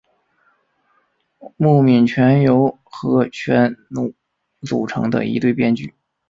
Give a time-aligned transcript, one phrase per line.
[1.57, 4.15] 木皿泉由和泉努
[4.63, 5.93] 组成的一对编剧。